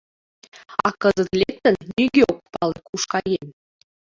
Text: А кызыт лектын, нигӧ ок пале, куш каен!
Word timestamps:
А 0.87 0.87
кызыт 1.01 1.31
лектын, 1.39 1.75
нигӧ 1.95 2.23
ок 2.35 2.45
пале, 2.53 2.77
куш 2.89 3.03
каен! 3.11 3.47